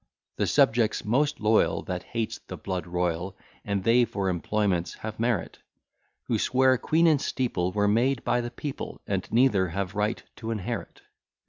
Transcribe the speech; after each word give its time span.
The 0.37 0.47
subject's 0.47 1.05
most 1.05 1.39
loyal 1.39 1.83
That 1.83 2.01
hates 2.01 2.39
the 2.47 2.57
blood 2.57 2.87
royal, 2.87 3.37
And 3.63 3.83
they 3.83 4.03
for 4.03 4.29
employments 4.29 4.95
have 4.95 5.19
merit, 5.19 5.59
Who 6.23 6.39
swear 6.39 6.79
queen 6.79 7.05
and 7.05 7.21
steeple 7.21 7.71
Were 7.71 7.87
made 7.87 8.23
by 8.23 8.41
the 8.41 8.49
people, 8.49 8.99
And 9.05 9.31
neither 9.31 9.67
have 9.67 9.93
right 9.93 10.23
to 10.37 10.49
inherit. 10.49 11.03